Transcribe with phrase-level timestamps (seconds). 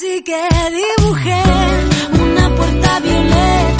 [0.00, 1.42] Así que dibujé
[2.22, 3.77] una puerta violeta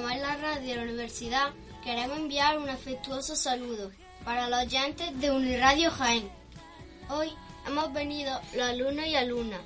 [0.00, 1.50] como es la radio de la universidad,
[1.84, 3.90] queremos enviar un afectuoso saludo
[4.24, 6.26] para los oyentes de Uniradio Jaén.
[7.10, 7.30] Hoy
[7.66, 9.60] hemos venido los alumnos y alumnas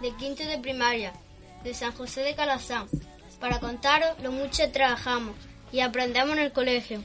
[0.00, 1.12] de quinto de primaria
[1.64, 2.86] de San José de Calazán
[3.40, 5.34] para contaros lo mucho que trabajamos
[5.72, 7.02] y aprendemos en el colegio.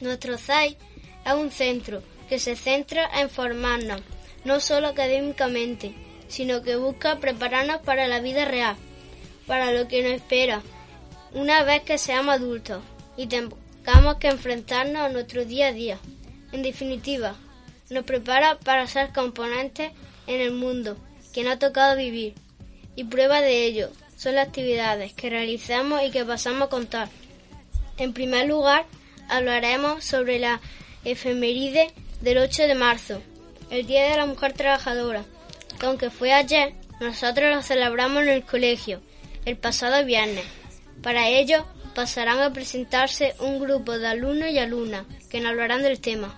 [0.00, 0.78] Nuestro CAI
[1.24, 4.00] es un centro que se centra en formarnos,
[4.44, 5.92] no solo académicamente,
[6.28, 8.76] sino que busca prepararnos para la vida real,
[9.48, 10.62] para lo que nos espera
[11.32, 12.82] una vez que seamos adultos
[13.16, 15.98] y tengamos que enfrentarnos a nuestro día a día.
[16.52, 17.34] En definitiva,
[17.90, 19.92] nos prepara para ser componentes
[20.26, 20.96] en el mundo
[21.32, 22.34] que nos ha tocado vivir.
[22.94, 27.08] Y prueba de ello son las actividades que realizamos y que pasamos a contar.
[27.98, 28.86] En primer lugar,
[29.28, 30.60] hablaremos sobre la
[31.04, 33.20] efeméride del 8 de marzo,
[33.70, 35.24] el Día de la Mujer Trabajadora,
[35.78, 39.00] que aunque fue ayer, nosotros lo celebramos en el colegio,
[39.44, 40.44] el pasado viernes.
[41.02, 41.64] Para ello,
[41.94, 46.34] pasarán a presentarse un grupo de alumnos y alumnas que nos hablarán del tema.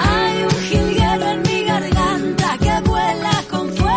[0.00, 3.88] Hay un jilguero en mi garganta que vuela con fuerza.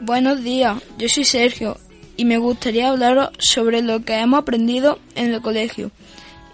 [0.00, 1.76] Buenos días, yo soy Sergio
[2.16, 5.90] y me gustaría hablaros sobre lo que hemos aprendido en el colegio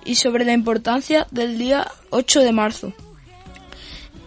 [0.05, 2.93] y sobre la importancia del día 8 de marzo.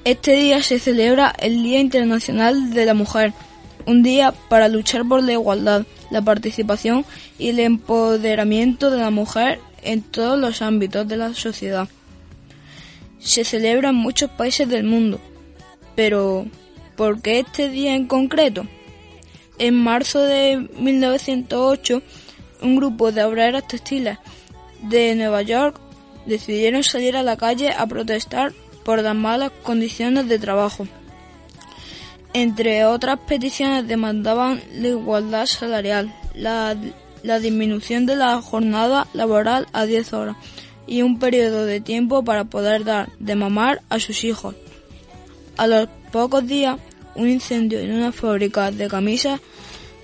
[0.06, 3.34] Este día se celebra el Día Internacional de la Mujer,
[3.88, 7.04] un día para luchar por la igualdad, la participación
[7.40, 11.90] y el empoderamiento de la mujer en todos los ámbitos de la sociedad.
[13.18, 15.20] Se celebra en muchos países del mundo
[15.96, 16.46] Pero,
[16.96, 18.68] ¿por qué este día en concreto?
[19.58, 22.04] En marzo de 1908,
[22.62, 24.20] un grupo de obreras textiles
[24.84, 25.80] de Nueva York
[26.28, 28.54] decidieron salir a la calle a protestar
[28.86, 30.88] por las malas condiciones de trabajo.
[32.34, 36.76] Entre otras peticiones demandaban la igualdad salarial, la,
[37.40, 40.36] disminución de la jornada laboral a 10 horas
[40.86, 44.54] y un periodo de tiempo para poder dar de mamar a sus hijos.
[45.58, 46.78] A los pocos días,
[47.16, 49.42] un incendio en una fábrica de camisas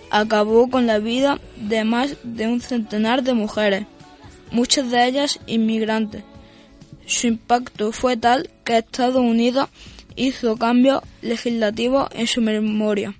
[0.10, 3.86] acabó con la vida de más de un centenar de mujeres,
[4.50, 6.24] muchas de ellas inmigrantes.
[7.06, 9.70] Su impacto fue tal que Estados Unidos
[10.16, 13.16] hizo cambios legislativos en su memoria.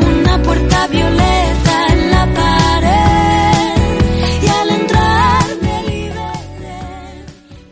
[0.00, 3.82] una puerta violeta en la pared
[4.42, 5.22] y al entrar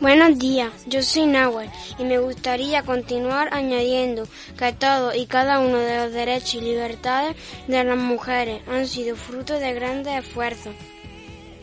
[0.00, 4.26] Buenos días, yo soy Nahuel y me gustaría continuar añadiendo
[4.58, 7.37] que todos y cada uno de los derechos y libertades
[7.69, 10.75] de las mujeres han sido fruto de grandes esfuerzos.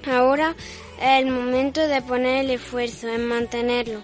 [0.10, 0.56] Ahora
[1.02, 4.04] es el momento de poner el esfuerzo en mantenerlo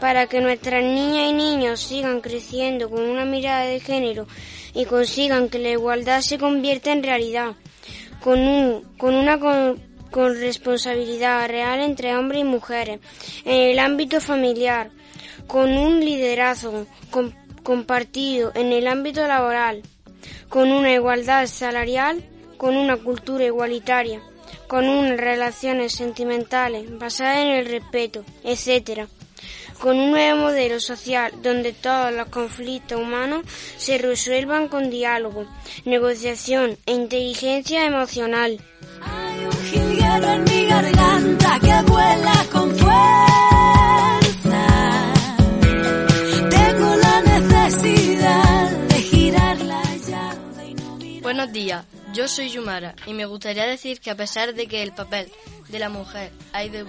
[0.00, 4.26] para que nuestras niñas y niños sigan creciendo con una mirada de género
[4.74, 7.54] y consigan que la igualdad se convierta en realidad,
[8.20, 9.80] con, un, con una con,
[10.12, 13.00] responsabilidad real entre hombres y mujeres,
[13.44, 14.90] en el ámbito familiar,
[15.46, 16.86] con un liderazgo
[17.62, 19.82] compartido en el ámbito laboral,
[20.48, 22.22] con una igualdad salarial,
[22.56, 24.20] con una cultura igualitaria,
[24.72, 29.06] con unas relaciones sentimentales basadas en el respeto, etc
[29.78, 33.44] con un nuevo modelo social donde todos los conflictos humanos
[33.76, 35.44] se resuelvan con diálogo,
[35.84, 38.58] negociación e inteligencia emocional.
[39.02, 43.04] Hay un jilguero en mi garganta que vuela con fuerza.
[46.48, 51.22] Tengo la necesidad de girar la llave y no mirar.
[51.22, 54.92] Buenos días, yo soy Yumara y me gustaría decir que a pesar de que el
[54.92, 55.32] papel
[55.68, 56.86] de la mujer ha ido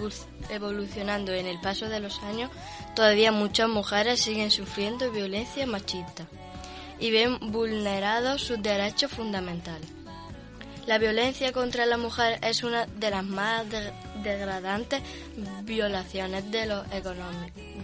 [0.49, 2.51] evolucionando en el paso de los años,
[2.95, 6.27] todavía muchas mujeres siguen sufriendo violencia machista
[6.99, 9.87] y ven vulnerados sus derechos fundamentales.
[10.85, 13.65] La violencia contra la mujer es una de las más
[14.21, 15.01] degradantes
[15.63, 16.85] violaciones de los,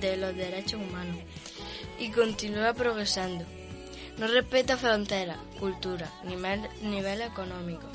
[0.01, 1.17] de los derechos humanos
[1.97, 3.45] y continúa progresando.
[4.19, 7.87] No respeta fronteras, cultura, nivel, nivel económico.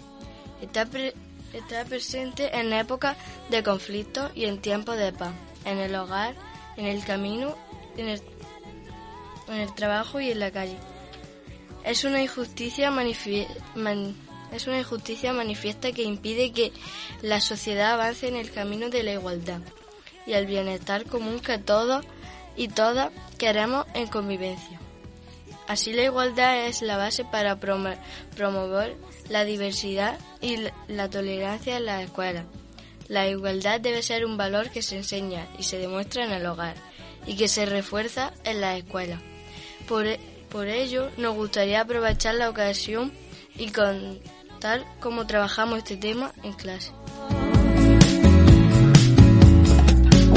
[0.62, 3.18] Está presente en épocas
[3.50, 5.34] de conflicto y en tiempos de paz,
[5.66, 6.34] en el hogar,
[6.78, 7.54] en el camino,
[7.98, 10.78] en el, trabajo y en la calle.
[11.84, 12.90] Es una injusticia
[14.50, 16.72] es una injusticia manifiesta que impide que
[17.20, 19.60] la sociedad avance en el camino de la igualdad
[20.26, 22.02] y el bienestar común que todos
[22.56, 24.80] y todas queremos en convivencia.
[25.66, 28.96] Así la igualdad es la base para promover
[29.28, 30.58] la diversidad y
[30.88, 32.44] la tolerancia en las escuelas.
[33.08, 36.74] La igualdad debe ser un valor que se enseña y se demuestra en el hogar
[37.26, 39.20] y que se refuerza en las escuelas.
[39.88, 40.20] Por, e,
[40.50, 43.12] por ello, nos gustaría aprovechar la ocasión
[43.56, 46.92] y contar cómo trabajamos este tema en clase.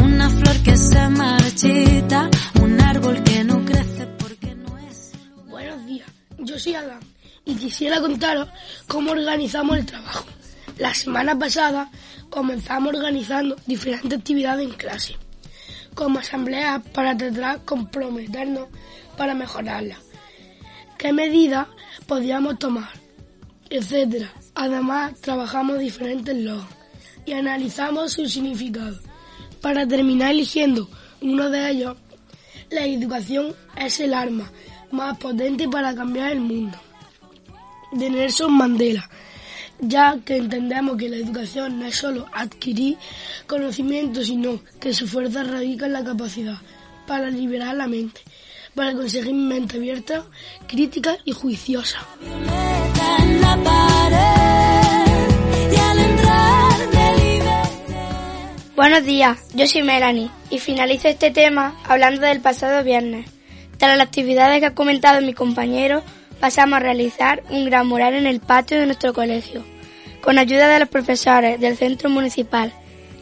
[0.04, 2.30] Una flor que se marchita,
[7.46, 8.50] y quisiera contaros
[8.88, 10.26] cómo organizamos el trabajo.
[10.78, 11.90] La semana pasada
[12.30, 15.16] comenzamos organizando diferentes actividades en clase,
[15.96, 18.68] como asambleas para tratar comprometernos
[19.16, 19.98] para mejorarla,
[20.98, 21.68] qué medidas
[22.06, 22.90] podíamos tomar,
[23.70, 24.32] etcétera.
[24.54, 26.66] Además, trabajamos diferentes logos
[27.26, 29.00] y analizamos su significado.
[29.62, 30.90] Para terminar eligiendo
[31.22, 31.98] uno de ellos,
[32.70, 34.52] la educación es el arma
[34.92, 36.78] más potente para cambiar el mundo
[37.92, 39.10] de Nelson Mandela,
[39.80, 42.98] ya que entendemos que la educación no es solo adquirir
[43.48, 46.58] conocimiento, sino que su fuerza radica en la capacidad
[47.06, 48.22] para liberar la mente,
[48.76, 50.26] para conseguir mente abierta,
[50.68, 52.00] crítica y juiciosa.
[58.76, 63.37] Buenos días, yo soy Melanie y finalizo este tema hablando del pasado viernes.
[63.78, 66.02] Tras las actividades que ha comentado mi compañero,
[66.40, 69.64] pasamos a realizar un gran mural en el patio de nuestro colegio.
[70.22, 72.74] Con ayuda de los profesores del Centro Municipal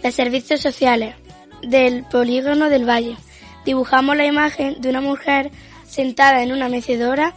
[0.02, 1.16] de Servicios Sociales
[1.62, 3.18] del Polígono del Valle,
[3.66, 5.52] dibujamos la imagen de una mujer
[5.86, 7.34] sentada en una mecedora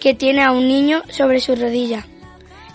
[0.00, 2.06] que tiene a un niño sobre su rodilla.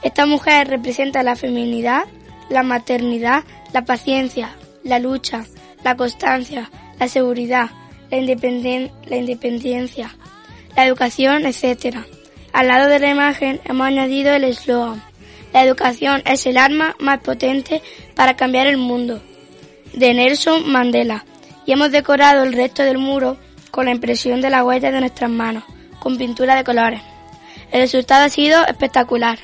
[0.03, 2.03] Esta mujer representa la feminidad,
[2.49, 5.45] la maternidad, la paciencia, la lucha,
[5.83, 6.69] la constancia,
[6.99, 7.69] la seguridad,
[8.11, 8.17] la,
[9.07, 10.15] la independencia,
[10.75, 11.97] la educación, etc.
[12.53, 15.01] Al lado de la imagen hemos añadido el eslogan,
[15.53, 17.81] la educación es el arma más potente
[18.15, 19.21] para cambiar el mundo,
[19.93, 21.25] de Nelson Mandela,
[21.65, 23.37] y hemos decorado el resto del muro
[23.69, 25.63] con la impresión de la huella de nuestras manos,
[25.99, 27.01] con pintura de colores.
[27.71, 29.39] El resultado ha sido espectacular.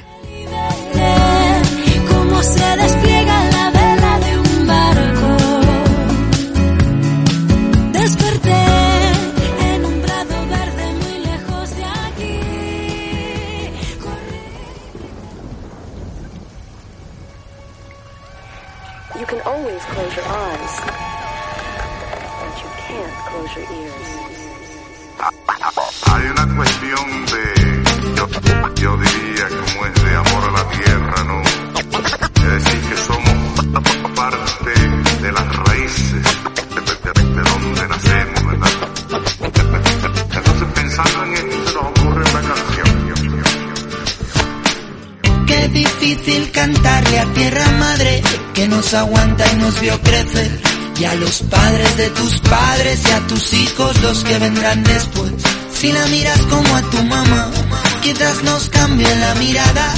[48.88, 50.62] Nos aguanta y nos vio crecer.
[50.98, 55.34] Y a los padres de tus padres y a tus hijos los que vendrán después.
[55.78, 57.52] Si la miras como a tu mamá,
[58.02, 59.94] quizás nos cambie la mirada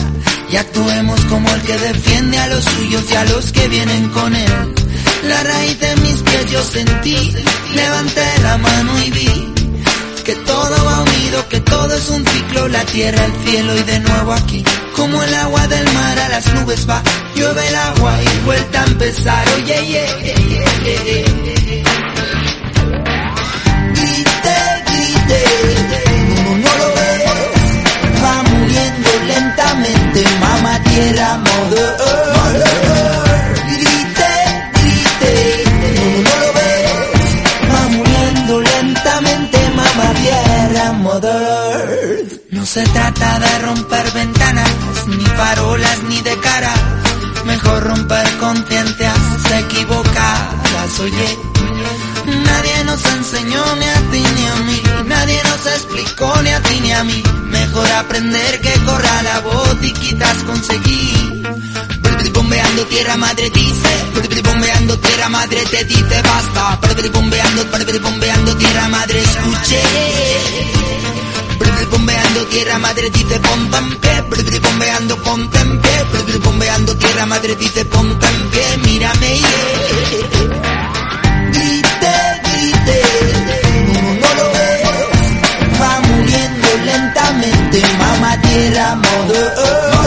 [0.51, 4.35] y actuemos como el que defiende a los suyos y a los que vienen con
[4.35, 4.73] él.
[5.27, 7.35] La raíz de mis pies yo sentí,
[7.75, 9.53] levanté la mano y vi
[10.25, 13.99] que todo va unido, que todo es un ciclo, la tierra, el cielo y de
[13.99, 14.63] nuevo aquí.
[14.95, 17.01] Como el agua del mar a las nubes va,
[17.39, 19.47] llueve el agua y vuelta a empezar.
[19.55, 20.35] Oye, yeah, yeah,
[23.95, 25.41] Grite, grite,
[26.43, 27.23] no, no lo ves,
[28.23, 31.91] va muriendo lentamente, mamá tierra, mother.
[33.71, 34.31] Grite,
[34.75, 35.33] grite,
[35.95, 36.85] no, no lo ves,
[37.73, 42.25] va muriendo lentamente, mamá tierra, mother.
[42.51, 44.71] No se trata de romper ventanas,
[45.07, 46.88] ni farolas, ni de cara.
[47.69, 49.15] Mejor romper conciencias
[49.59, 51.37] equivocadas, oye.
[52.25, 56.79] Nadie nos enseñó ni a ti ni a mí, nadie nos explicó ni a ti
[56.79, 57.23] ni a mí.
[57.45, 61.47] Mejor aprender que corra la voz y quizás conseguir.
[62.33, 66.79] Bombeando tierra madre dice, bombeando tierra madre te dice basta.
[67.13, 67.65] Bombeando,
[68.01, 69.81] bombeando tierra madre escuche.
[71.91, 75.78] Bombeando tierra madre dice ponte en pie, bombeando pie,
[77.19, 79.49] tierra madre dice ponte en pie, mírame yeah.
[81.51, 82.13] Grite,
[82.45, 83.01] grite,
[84.21, 89.98] no, lo ves, va muriendo lentamente, mamá tierra mother.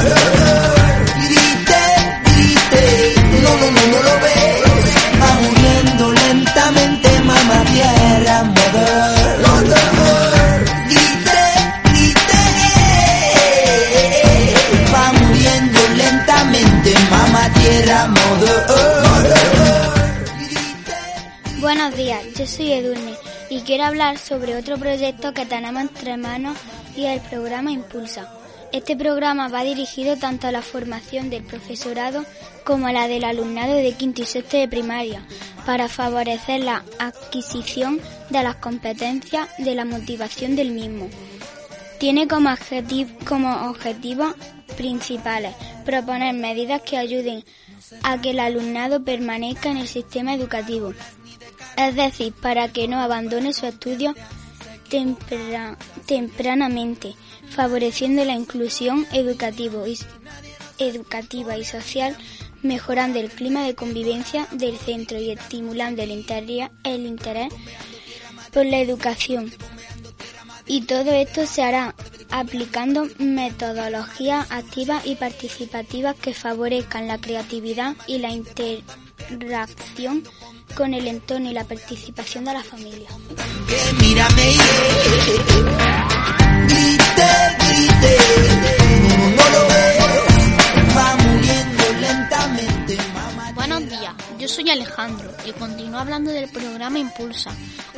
[21.60, 23.14] Buenos días, yo soy Edurne
[23.48, 26.58] y quiero hablar sobre otro proyecto que tenemos entre manos
[26.96, 28.28] y el programa Impulsa.
[28.72, 32.24] Este programa va dirigido tanto a la formación del profesorado
[32.64, 35.22] como a la del alumnado de quinto y sexto de primaria,
[35.64, 41.08] para favorecer la adquisición de las competencias de la motivación del mismo.
[42.00, 44.34] Tiene como, objetivo, como objetivos
[44.76, 45.54] principales
[45.84, 47.44] proponer medidas que ayuden
[48.02, 50.92] a que el alumnado permanezca en el sistema educativo,
[51.76, 54.14] es decir, para que no abandone su estudio
[54.88, 57.14] tempra, tempranamente,
[57.48, 59.84] favoreciendo la inclusión educativo
[60.78, 62.16] educativa y social,
[62.62, 67.52] mejorando el clima de convivencia del centro y estimulando el interés
[68.52, 69.52] por la educación.
[70.66, 71.94] Y todo esto se hará
[72.32, 80.24] aplicando metodologías activas y participativas que favorezcan la creatividad y la interacción
[80.74, 83.08] con el entorno y la participación de la familia.
[93.54, 97.50] Buenos días, yo soy Alejandro y continúo hablando del programa Impulsa,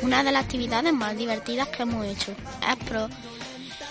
[0.03, 2.33] una de las actividades más divertidas que hemos hecho.
[2.33, 3.09] Es pro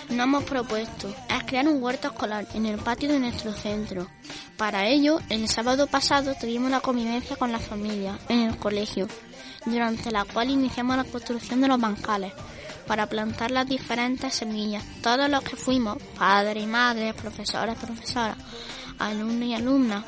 [0.09, 4.07] nos hemos propuesto es crear un huerto escolar en el patio de nuestro centro.
[4.57, 9.07] Para ello, el sábado pasado tuvimos una convivencia con la familia en el colegio,
[9.65, 12.33] durante la cual iniciamos la construcción de los bancales
[12.87, 14.83] para plantar las diferentes semillas.
[15.01, 18.37] Todos los que fuimos, padres y madres, profesores, profesoras,
[18.99, 20.05] alumnos y alumnas,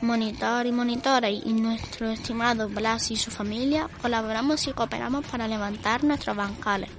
[0.00, 6.04] monitor y monitores y nuestro estimado Blas y su familia, colaboramos y cooperamos para levantar
[6.04, 6.90] nuestros bancales.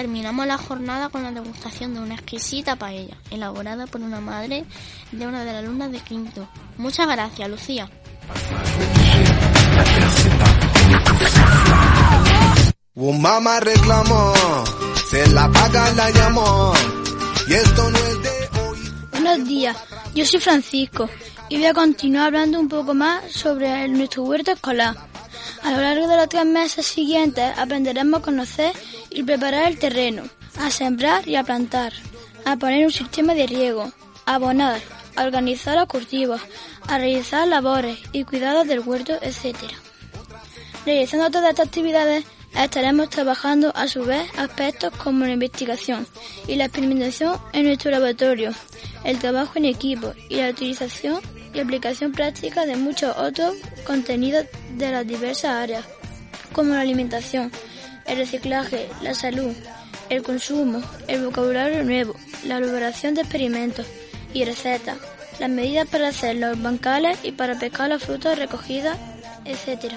[0.00, 4.64] Terminamos la jornada con la degustación de una exquisita paella, elaborada por una madre
[5.12, 6.48] de una de las alumnas de quinto.
[6.78, 7.90] Muchas gracias, Lucía.
[12.94, 14.32] Un mamá reclamó,
[15.10, 16.72] se la paga la llamó,
[17.46, 18.48] y esto no es de
[19.20, 19.76] Buenos días,
[20.14, 21.10] yo soy Francisco
[21.50, 25.09] y voy a continuar hablando un poco más sobre nuestro huerto escolar.
[25.62, 28.72] A lo largo de los tres meses siguientes aprenderemos a conocer
[29.10, 30.24] y preparar el terreno,
[30.58, 31.92] a sembrar y a plantar,
[32.44, 33.92] a poner un sistema de riego,
[34.24, 34.80] a abonar,
[35.16, 36.40] a organizar los cultivos,
[36.88, 39.56] a realizar labores y cuidados del huerto, etc.
[40.86, 42.24] Realizando todas estas actividades
[42.56, 46.06] estaremos trabajando a su vez aspectos como la investigación
[46.48, 48.52] y la experimentación en nuestro laboratorio,
[49.04, 51.20] el trabajo en equipo y la utilización
[51.52, 53.54] y aplicación práctica de muchos otros
[53.84, 55.84] contenidos de las diversas áreas,
[56.52, 57.50] como la alimentación,
[58.06, 59.52] el reciclaje, la salud,
[60.08, 62.14] el consumo, el vocabulario nuevo,
[62.44, 63.86] la elaboración de experimentos
[64.34, 64.98] y recetas,
[65.38, 68.96] las medidas para hacer los bancales y para pescar las frutas recogidas,
[69.44, 69.94] etc.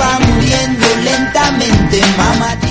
[0.00, 2.69] Va muriendo lentamente, mamá.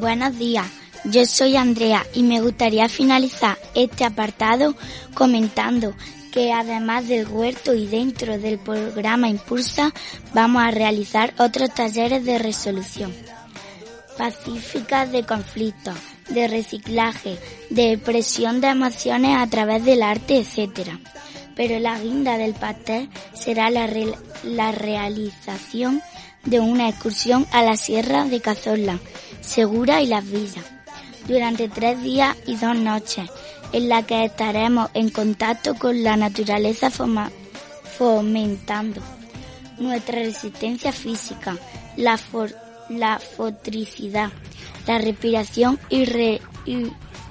[0.00, 0.66] Buenos días,
[1.04, 4.74] yo soy Andrea y me gustaría finalizar este apartado
[5.12, 5.94] comentando
[6.32, 9.92] que además del huerto y dentro del programa Impulsa
[10.32, 13.12] vamos a realizar otros talleres de resolución
[14.16, 15.96] pacífica de conflictos,
[16.30, 17.36] de reciclaje,
[17.68, 20.92] de expresión de emociones a través del arte, etc.
[21.54, 23.86] Pero la guinda del pastel será la,
[24.44, 26.00] la realización
[26.44, 28.98] de una excursión a la Sierra de Cazorla,
[29.54, 30.64] Segura y Las Villas,
[31.26, 33.28] durante tres días y dos noches,
[33.72, 36.88] en la que estaremos en contacto con la naturaleza
[37.98, 39.00] fomentando
[39.78, 41.56] nuestra resistencia física,
[41.96, 42.54] la, for-
[42.90, 44.30] la fotricidad,
[44.86, 46.04] la respiración y,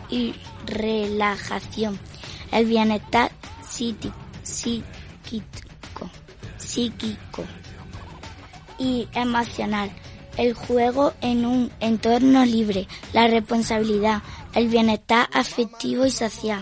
[0.09, 1.97] y- relajación,
[2.51, 3.31] el bienestar
[3.67, 4.11] psíquico,
[6.57, 7.45] psíquico
[8.77, 9.89] y emocional,
[10.39, 14.23] el juego en un entorno libre, la responsabilidad,
[14.55, 16.61] el bienestar afectivo y social,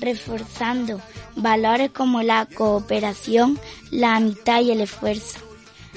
[0.00, 0.98] reforzando
[1.36, 5.40] valores como la cooperación, la amistad y el esfuerzo.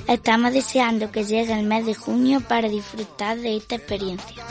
[0.09, 4.45] Estamos deseando que llegue el mes de junio para disfrutar de esta experiencia.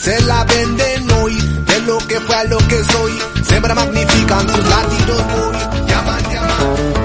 [0.00, 3.12] Se la venden hoy, de lo que fue a lo que soy.
[3.44, 5.86] Siempre magnifican sus latidos muy.
[5.86, 6.95] Llaman, llaman.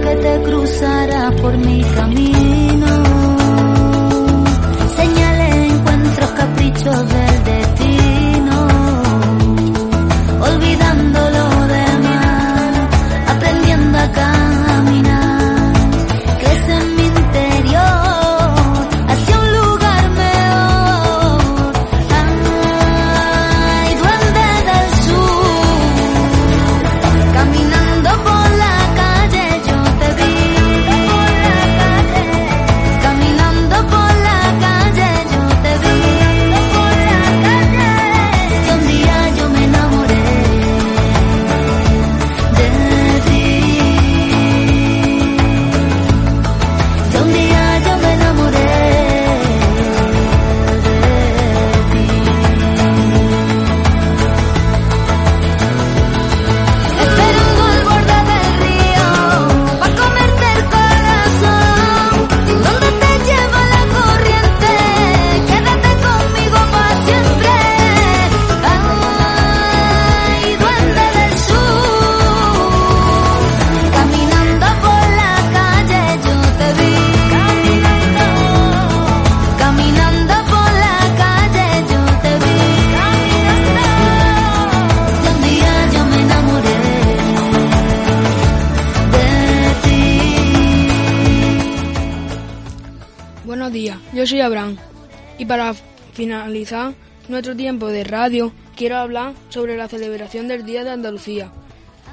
[0.00, 2.51] Que te cruzara por mi camino.
[97.32, 101.50] Nuestro tiempo de radio quiero hablar sobre la celebración del Día de Andalucía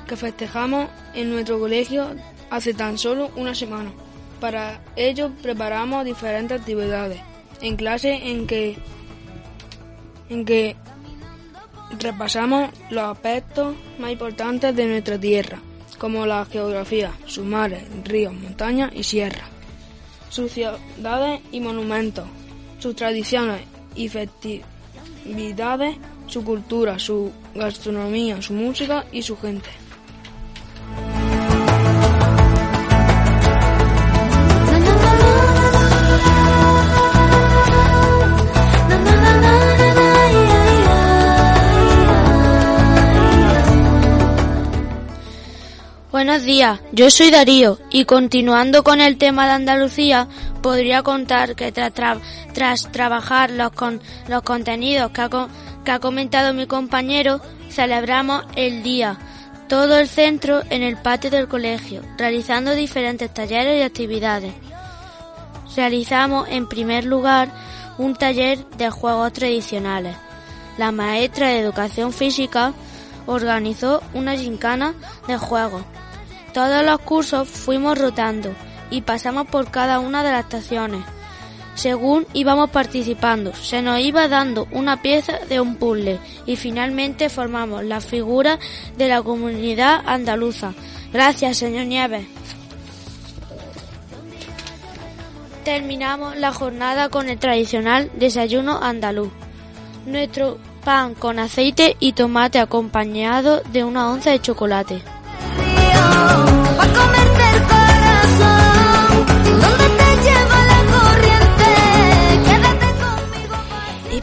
[0.07, 2.15] que festejamos en nuestro colegio
[2.49, 3.91] hace tan solo una semana.
[4.39, 7.19] Para ello preparamos diferentes actividades
[7.61, 8.77] en clase en que
[10.29, 10.77] en que
[11.99, 15.59] repasamos los aspectos más importantes de nuestra tierra,
[15.97, 19.49] como la geografía, sus mares, ríos, montañas y sierras,
[20.29, 22.25] sus ciudades y monumentos,
[22.77, 23.63] sus tradiciones
[23.95, 24.68] y festividades,
[26.27, 29.69] su cultura, su gastronomía, su música y su gente.
[46.19, 50.27] Buenos días, yo soy Darío y continuando con el tema de Andalucía,
[50.61, 52.19] podría contar que tras, tra-
[52.53, 53.71] tras trabajar los,
[54.27, 55.29] los contenidos que ha,
[55.85, 59.17] que ha comentado mi compañero, celebramos el día,
[59.69, 64.53] todo el centro en el patio del colegio, realizando diferentes talleres y actividades.
[65.73, 67.49] Realizamos en primer lugar
[67.97, 70.17] un taller de juegos tradicionales.
[70.77, 72.73] La maestra de educación física
[73.25, 75.83] organizó una gincana de juegos.
[76.53, 78.53] Todos los cursos fuimos rotando
[78.89, 81.03] y pasamos por cada una de las estaciones.
[81.75, 87.85] Según íbamos participando, se nos iba dando una pieza de un puzzle y finalmente formamos
[87.85, 88.59] la figura
[88.97, 90.73] de la comunidad andaluza.
[91.13, 92.25] Gracias, señor Nieves.
[95.63, 99.29] Terminamos la jornada con el tradicional desayuno andaluz.
[100.05, 105.01] Nuestro pan con aceite y tomate acompañado de una onza de chocolate.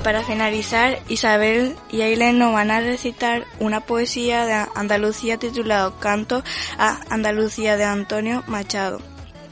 [0.07, 6.45] Para finalizar, Isabel y Aileen nos van a recitar una poesía de Andalucía titulado Canto
[6.79, 9.01] a Andalucía de Antonio Machado.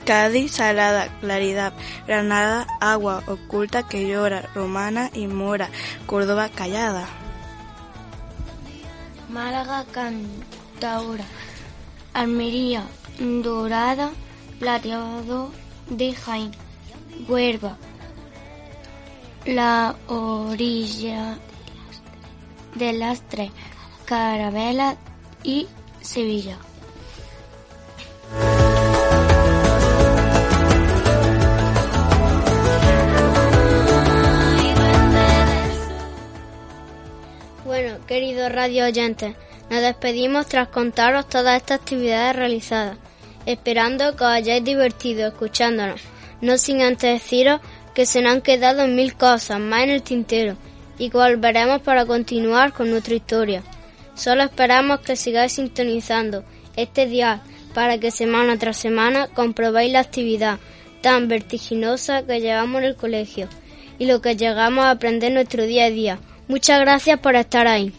[0.07, 1.73] Cádiz, salada, claridad,
[2.07, 5.71] Granada, agua oculta que llora, romana y mora,
[6.07, 7.09] Córdoba, callada.
[9.29, 11.25] Málaga cantaora,
[12.15, 12.85] Almería
[13.19, 14.13] dorada,
[14.61, 15.51] plateado
[15.91, 16.53] de Jaén,
[17.29, 17.77] Huelva,
[19.45, 21.37] la orilla
[22.77, 23.51] de las tres,
[24.05, 24.97] Carabela
[25.43, 25.67] y
[26.01, 26.57] Sevilla.
[37.65, 39.35] Bueno, queridos radio oyentes,
[39.71, 42.99] nos despedimos tras contaros todas estas actividades realizadas,
[43.47, 46.01] esperando que os hayáis divertido escuchándonos,
[46.41, 47.61] no sin antes deciros
[47.95, 50.57] que se nos han quedado mil cosas más en el tintero
[50.99, 53.63] y que volveremos para continuar con nuestra historia.
[54.15, 56.45] Solo esperamos que sigáis sintonizando
[56.77, 60.59] este día para que semana tras semana comprobéis la actividad
[61.03, 63.49] tan vertiginosa que llevamos en el colegio
[63.99, 66.19] y lo que llegamos a aprender en nuestro día a día.
[66.49, 67.93] Muchas gracias por estar ahí.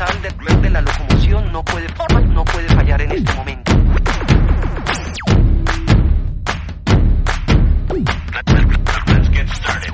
[0.00, 1.86] Universal de, de la locomoción no puede,
[2.28, 3.72] no puede fallar en este momento.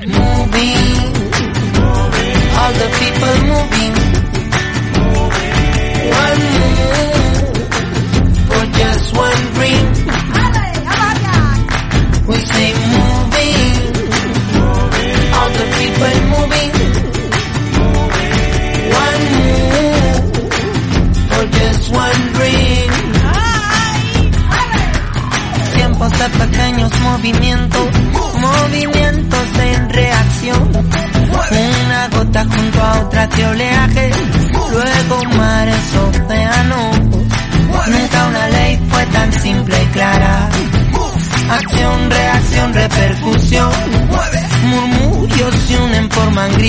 [0.07, 0.87] moving,
[2.57, 3.36] all the people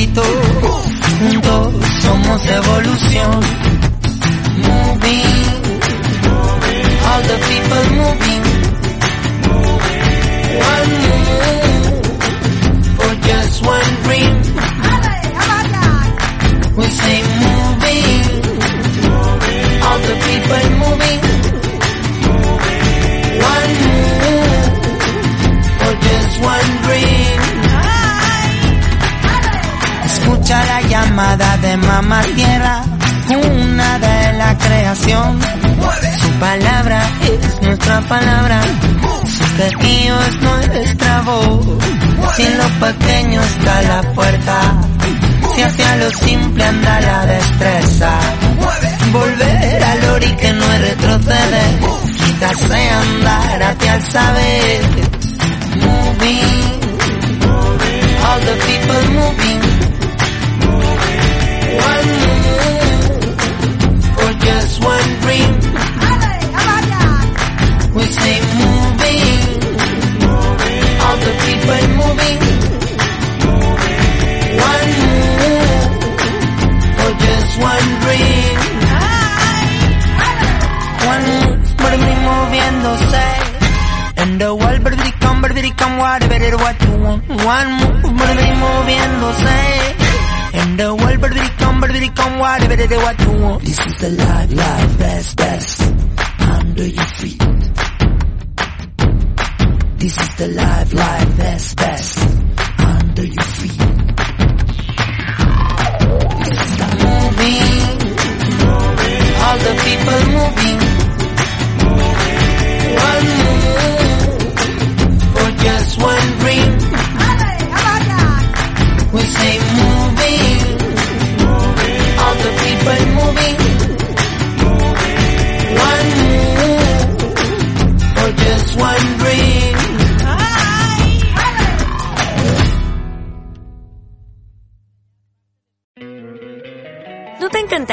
[0.06, 3.42] Juntos somos evolución.
[4.62, 5.80] Moving,
[7.08, 8.47] all the people moving.
[38.08, 38.62] Palabra.
[39.58, 41.66] Quejío es nuestra voz.
[42.36, 44.82] Si en lo pequeño está la puerta.
[45.56, 48.20] Si hacia lo simple anda la destreza.
[49.12, 51.80] Volver al ori que no es retroceder.
[51.80, 54.82] Quizás sea andar hacia el saber.
[55.82, 56.78] Moving.
[58.28, 59.57] All the people moving.
[92.66, 93.64] Whatever what you want.
[93.64, 95.77] This is the life, life, best, best.